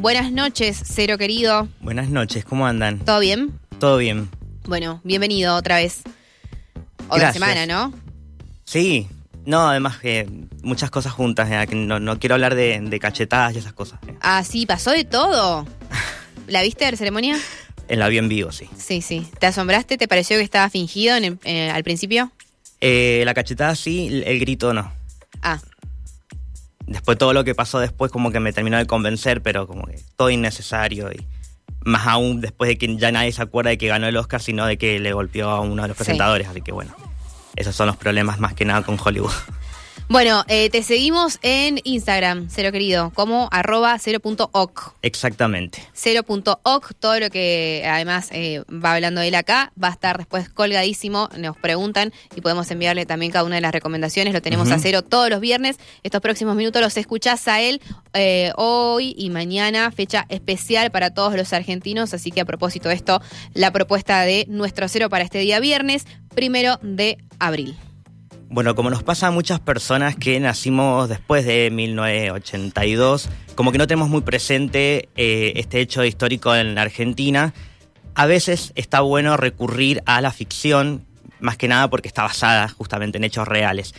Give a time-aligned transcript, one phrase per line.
[0.00, 1.68] Buenas noches, Cero querido.
[1.80, 2.98] Buenas noches, ¿cómo andan?
[3.00, 3.58] ¿Todo bien?
[3.78, 4.30] Todo bien.
[4.66, 6.00] Bueno, bienvenido otra vez.
[7.08, 7.34] Otra Gracias.
[7.34, 7.92] semana, ¿no?
[8.64, 9.08] Sí,
[9.44, 10.26] no, además que
[10.62, 13.98] muchas cosas juntas, eh, que no, no quiero hablar de, de cachetadas y esas cosas.
[14.06, 14.14] eh.
[14.22, 15.66] Ah, sí, pasó de todo.
[16.46, 17.38] ¿La viste de la ceremonia?
[17.88, 18.68] En la vi en vivo, sí.
[18.78, 19.26] Sí, sí.
[19.38, 19.98] ¿Te asombraste?
[19.98, 22.30] ¿Te pareció que estaba fingido en el- eh, al principio?
[22.80, 24.92] Eh, la cachetada sí, el, el grito no.
[25.42, 25.60] Ah,
[26.90, 29.98] Después todo lo que pasó después como que me terminó de convencer, pero como que
[30.16, 31.24] todo innecesario y
[31.84, 34.66] más aún después de que ya nadie se acuerda de que ganó el Oscar, sino
[34.66, 36.02] de que le golpeó a uno de los Sí.
[36.02, 36.92] presentadores, así que bueno.
[37.56, 39.30] Esos son los problemas más que nada con Hollywood.
[40.10, 44.96] Bueno, eh, te seguimos en Instagram, Cero querido, como arroba 0.oc.
[45.02, 45.84] Exactamente.
[45.94, 51.28] 0.oc, todo lo que además eh, va hablando él acá, va a estar después colgadísimo,
[51.38, 55.02] nos preguntan y podemos enviarle también cada una de las recomendaciones, lo tenemos a cero
[55.02, 57.80] todos los viernes, estos próximos minutos los escuchás a él
[58.12, 62.96] eh, hoy y mañana, fecha especial para todos los argentinos, así que a propósito de
[62.96, 63.22] esto,
[63.54, 67.76] la propuesta de nuestro cero para este día viernes, primero de abril.
[68.52, 73.86] Bueno, como nos pasa a muchas personas que nacimos después de 1982, como que no
[73.86, 77.54] tenemos muy presente eh, este hecho histórico en la Argentina,
[78.16, 81.06] a veces está bueno recurrir a la ficción,
[81.38, 83.94] más que nada porque está basada justamente en hechos reales.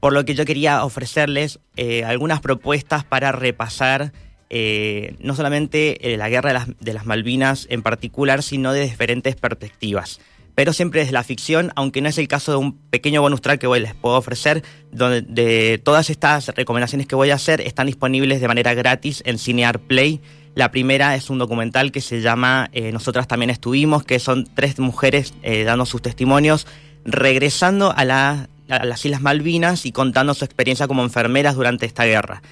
[0.00, 4.12] Por lo que yo quería ofrecerles eh, algunas propuestas para repasar
[4.50, 10.20] eh, no solamente la guerra de las Malvinas en particular, sino de diferentes perspectivas
[10.54, 13.60] pero siempre desde la ficción, aunque no es el caso de un pequeño bonus track
[13.60, 18.40] que les puedo ofrecer, donde de todas estas recomendaciones que voy a hacer están disponibles
[18.40, 20.20] de manera gratis en Cinear Play.
[20.54, 24.78] La primera es un documental que se llama eh, Nosotras también estuvimos, que son tres
[24.78, 26.68] mujeres eh, dando sus testimonios,
[27.04, 32.42] regresando a las Islas Malvinas y contando su experiencia como enfermeras durante esta guerra.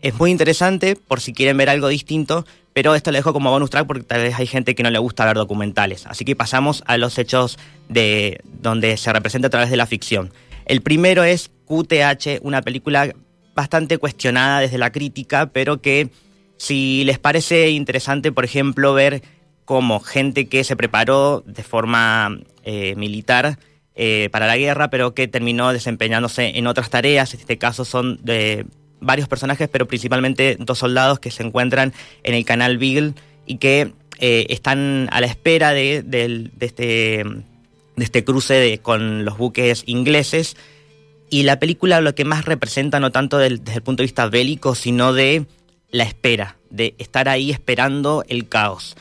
[0.00, 2.46] Es muy interesante por si quieren ver algo distinto,
[2.78, 5.00] pero esto lo dejo como bonus track porque tal vez hay gente que no le
[5.00, 6.06] gusta ver documentales.
[6.06, 7.58] Así que pasamos a los hechos
[7.88, 10.32] de donde se representa a través de la ficción.
[10.64, 13.12] El primero es QTH, una película
[13.52, 16.10] bastante cuestionada desde la crítica, pero que
[16.56, 19.24] si les parece interesante, por ejemplo, ver
[19.64, 23.58] cómo gente que se preparó de forma eh, militar
[23.96, 28.20] eh, para la guerra, pero que terminó desempeñándose en otras tareas, en este caso son
[28.22, 28.66] de
[29.00, 31.92] varios personajes, pero principalmente dos soldados que se encuentran
[32.22, 33.14] en el canal Beagle
[33.46, 37.24] y que eh, están a la espera de, este,
[37.96, 40.56] este cruce con los buques ingleses.
[41.30, 44.74] Y la película lo que más representa, no tanto desde el punto de vista bélico,
[44.74, 45.44] sino de
[45.90, 48.96] la espera, de estar ahí esperando el caos.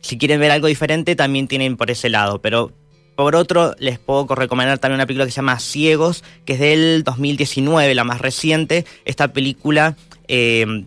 [0.00, 2.72] Si quieren ver algo diferente, también tienen por ese lado, pero
[3.16, 7.04] por otro, les puedo recomendar también una película que se llama Ciegos, que es del
[7.04, 8.86] 2019, la más reciente.
[9.04, 9.96] Esta película
[10.28, 10.84] eh,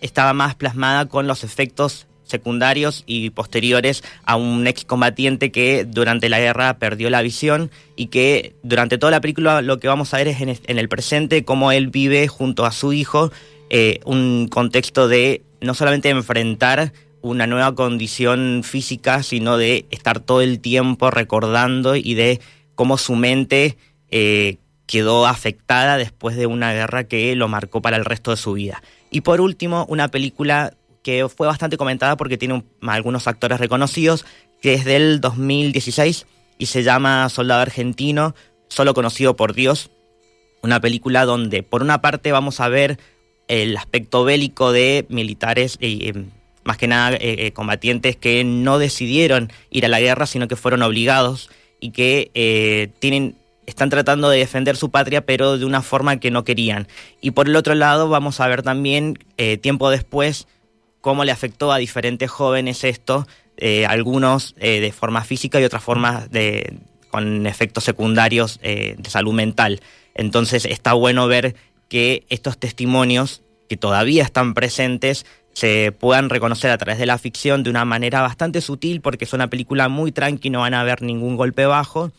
[0.00, 6.40] estaba más plasmada con los efectos secundarios y posteriores a un excombatiente que durante la
[6.40, 10.28] guerra perdió la visión y que durante toda la película lo que vamos a ver
[10.28, 13.30] es en, el presente cómo él vive junto a su hijo
[13.70, 16.92] eh, un contexto de no solamente enfrentar
[17.24, 22.40] una nueva condición física, sino de estar todo el tiempo recordando y de
[22.74, 23.78] cómo su mente
[24.10, 28.52] eh, quedó afectada después de una guerra que lo marcó para el resto de su
[28.52, 28.82] vida.
[29.10, 34.26] Y por último, una película que fue bastante comentada porque tiene un- algunos actores reconocidos,
[34.60, 36.26] que es del 2016
[36.58, 38.34] y se llama Soldado Argentino,
[38.68, 39.90] solo conocido por Dios,
[40.62, 42.98] una película donde por una parte vamos a ver
[43.48, 46.12] el aspecto bélico de militares, eh,
[46.64, 50.56] más que nada eh, eh, combatientes que no decidieron ir a la guerra, sino que
[50.56, 53.36] fueron obligados y que eh, tienen,
[53.66, 56.88] están tratando de defender su patria, pero de una forma que no querían.
[57.20, 59.18] Y por el otro lado vamos a ver también,
[59.60, 60.46] tiempo después,
[61.00, 63.26] cómo le afectó a diferentes jóvenes esto,
[63.86, 66.78] algunos de forma física y otras formas de,
[67.10, 69.80] con efectos secundarios de salud mental.
[70.14, 71.54] Entonces está bueno ver
[71.88, 77.62] que estos testimonios, que todavía están presentes, se puedan reconocer a través de la ficción
[77.62, 81.00] de una manera bastante sutil, porque es una película muy tranqui, no van a ver
[81.02, 82.12] ningún golpe bajo.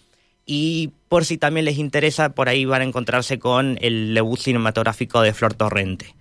[0.45, 5.21] Y por si también les interesa, por ahí van a encontrarse con el debut cinematográfico
[5.21, 6.15] de Flor Torrente.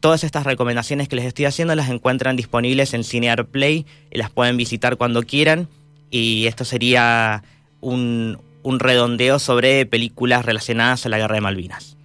[0.00, 4.30] Todas estas recomendaciones que les estoy haciendo las encuentran disponibles en Cinear Play y las
[4.30, 5.68] pueden visitar cuando quieran.
[6.10, 7.42] Y esto sería
[7.80, 11.96] un, un redondeo sobre películas relacionadas a la Guerra de Malvinas.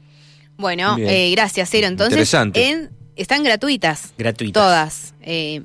[0.58, 1.88] Bueno, eh, gracias, Cero.
[1.88, 2.70] Entonces, Interesante.
[2.70, 4.14] en- están gratuitas.
[4.18, 4.62] Gratuitas.
[4.64, 5.14] Todas.
[5.22, 5.62] Eh,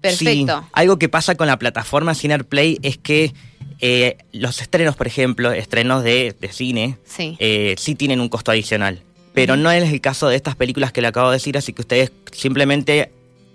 [0.00, 0.60] perfecto.
[0.62, 3.32] Sí, algo que pasa con la plataforma Cinear Play es que
[3.80, 7.36] eh, los estrenos, por ejemplo, estrenos de, de cine, Sí.
[7.38, 9.02] eh, sí tienen un costo adicional.
[9.34, 11.82] Pero no es el caso de estas películas que le acabo de decir, así que
[11.82, 13.12] ustedes simplemente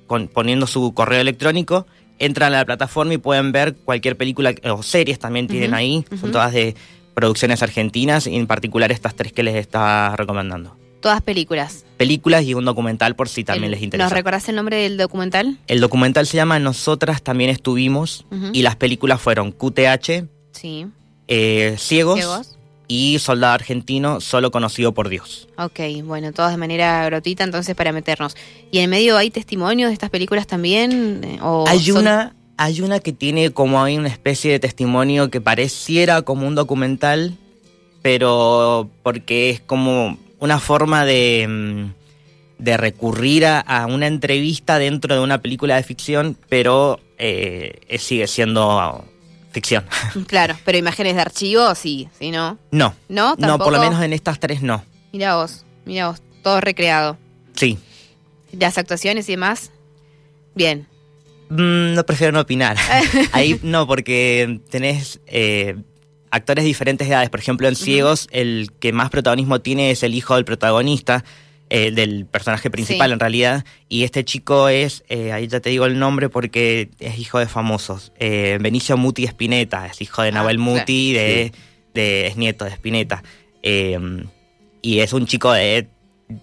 [0.08, 1.86] con- poniendo su correo electrónico,
[2.20, 6.06] entran a la plataforma y pueden ver cualquier película o series también tienen ahí.
[6.22, 6.76] Son todas de
[7.14, 10.78] producciones argentinas y en particular estas tres que les está recomendando.
[11.04, 11.84] Todas películas.
[11.98, 14.06] Películas y un documental por si también El- les interesa.
[14.06, 15.58] ¿Nos recordás el nombre del documental?
[15.68, 20.88] El documental se llama Nosotras también estuvimos y las películas fueron QTH, Sí.
[21.28, 22.58] eh, Ciegos, ¿Ciegos?
[22.88, 25.50] y Soldado Argentino, solo conocido por Dios.
[25.58, 28.36] Ok, bueno, todas de manera gratuita entonces para meternos.
[28.72, 31.22] ¿Y en medio hay testimonios de estas películas también?
[31.24, 35.30] Eh, ¿O Hay son- una, hay una que tiene como ahí una especie de testimonio
[35.30, 37.38] que pareciera como un documental,
[38.02, 45.16] pero porque es como una forma de, mm, de recurrir a, a una entrevista dentro
[45.16, 49.06] de una película de ficción, pero eh, sigue siendo
[49.52, 49.86] ficción.
[50.28, 52.58] Claro, pero imágenes de archivo, sí, sí, ¿no?
[52.72, 53.36] No, ¿No?
[53.38, 54.84] no, por lo menos en estas tres no.
[55.14, 57.18] Mira vos, mira vos, todo recreado.
[57.56, 57.78] Sí.
[58.52, 59.72] Las actuaciones y demás,
[60.56, 60.88] bien.
[61.48, 62.76] Mm, no prefiero no opinar.
[63.32, 65.78] Ahí no, porque tenés eh,
[66.34, 67.30] actores de diferentes edades.
[67.30, 71.24] Por ejemplo, en Ciegos, el que más protagonismo tiene es el hijo del protagonista,
[71.70, 73.14] eh, del personaje principal Sí.
[73.14, 73.66] en realidad.
[73.90, 77.46] Y este chico es, eh, ahí ya te digo el nombre porque es hijo de
[77.48, 78.12] famosos.
[78.20, 80.72] Eh, Benicio Muti Espineta, es hijo de Ah, Nahuel claro.
[80.72, 81.52] Muti, de,
[81.94, 83.24] de- es nieto de Espineta.
[83.64, 83.98] Eh,
[84.82, 85.88] y es un chico de,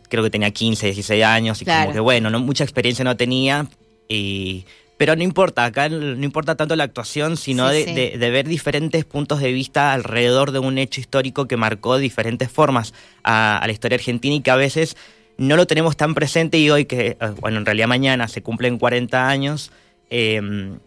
[0.08, 1.82] creo que tenía 15, 16 años, y Claro.
[1.86, 3.66] como que bueno, no, mucha experiencia no tenía.
[4.08, 4.64] Y,
[5.00, 7.94] pero no importa, acá no importa tanto la actuación, sino Sí, de, sí.
[7.94, 12.50] de- de ver diferentes puntos de vista alrededor de un hecho histórico que marcó diferentes
[12.52, 12.92] formas
[13.24, 14.98] a, a la historia argentina y que a veces
[15.38, 18.76] no lo tenemos tan presente y hoy que, eh, bueno, en realidad mañana se cumplen
[18.78, 19.72] 40 años,
[20.10, 20.38] eh,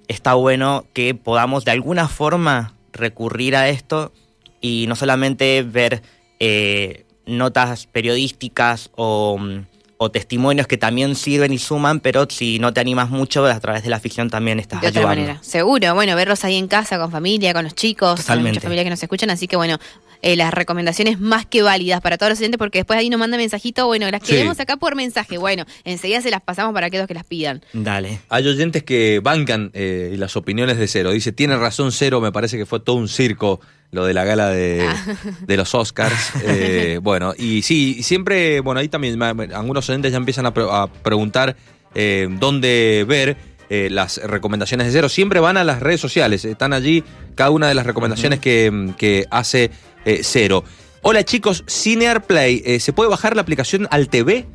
[0.08, 4.14] está bueno que podamos de alguna forma recurrir a esto
[4.62, 6.04] y no solamente ver
[6.40, 9.66] eh, notas periodísticas o, mm,
[10.04, 13.84] o testimonios que también sirven y suman, pero si no te animas mucho, a través
[13.84, 15.22] de la ficción también estás De otra ayudando.
[15.22, 15.44] manera.
[15.44, 18.20] Seguro, bueno, verlos ahí en casa, con familia, con los chicos.
[18.20, 18.52] Hay Totalmente.
[18.52, 19.78] muchas familias que nos escuchan, así que bueno,
[20.24, 23.40] eh, las recomendaciones más que válidas para todos los oyentes, porque después ahí nos mandan
[23.40, 24.32] mensajito, bueno, las Sí.
[24.34, 25.38] queremos acá por mensaje.
[25.38, 27.62] Bueno, enseguida se las pasamos para aquellos que las pidan.
[27.74, 28.20] Dale.
[28.30, 31.12] Hay oyentes que bancan eh, y las opiniones de Cero.
[31.12, 33.60] Dice, tiene razón Cero, me parece que fue todo un circo
[33.92, 35.16] lo de la gala de, Ah.
[35.46, 36.32] de los Oscars.
[36.48, 40.88] Eh, bueno, y sí, siempre, bueno, ahí también algunos oyentes ya empiezan a, pre- a
[40.88, 41.56] preguntar
[41.96, 43.38] eh, dónde ver
[43.74, 45.10] eh, las recomendaciones de Cero.
[45.10, 47.04] Siempre van a las redes sociales, están allí
[47.34, 49.72] cada una de las recomendaciones que, que hace
[50.06, 50.64] eh, Cero.
[51.02, 54.46] Hola chicos, Cinear Play, eh, ¿se puede bajar la aplicación al TV?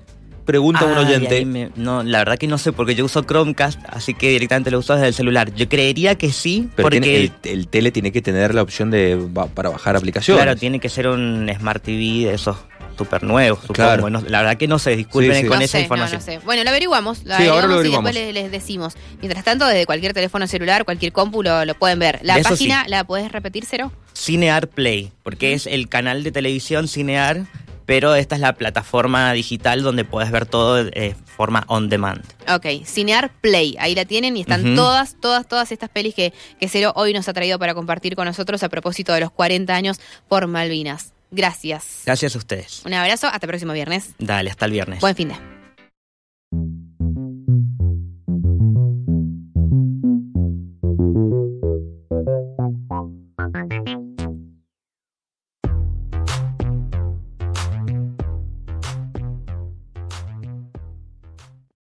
[0.44, 1.44] Pregunta un oyente.
[1.44, 4.78] me- no, la verdad que no sé, porque yo uso Chromecast, así que directamente lo
[4.78, 5.52] uso desde el celular.
[5.54, 8.90] Yo creería que sí, Pero porque tiene- el, el tele tiene que tener la opción
[8.90, 9.18] de
[9.54, 10.42] para bajar aplicaciones.
[10.42, 12.56] claro, tiene que ser un Smart TV de esos
[12.98, 13.74] súper nuevos, supongo.
[13.74, 14.10] Claro.
[14.10, 15.46] No- la verdad que no sé, disculpen Sí, sí.
[15.48, 16.20] con no esa sé, información.
[16.20, 16.38] no sé.
[16.44, 17.24] Bueno, lo averiguamos.
[17.24, 18.12] Lo Sí, ahora averiguamos lo y averiguamos.
[18.14, 18.94] después les, les decimos.
[19.20, 22.18] Mientras tanto, desde cualquier teléfono celular, cualquier compu lo, lo pueden ver.
[22.22, 22.90] La eso página, sí.
[22.90, 23.92] ¿la podés repetir, Cero?
[24.14, 27.46] Cinear Play, porque es el canal de televisión Cinear,
[27.86, 32.22] pero esta es la plataforma digital donde puedes ver todo de forma on demand.
[32.52, 36.68] Ok, Cinear Play, ahí la tienen y están todas, todas, todas estas pelis que, que
[36.68, 40.00] Cero hoy nos ha traído para compartir con nosotros a propósito de los 40 años
[40.28, 41.12] por Malvinas.
[41.30, 42.02] Gracias.
[42.06, 42.82] Gracias a ustedes.
[42.84, 44.10] Un abrazo, hasta el próximo viernes.
[44.18, 45.00] Dale, hasta el viernes.
[45.00, 45.47] Buen fin de.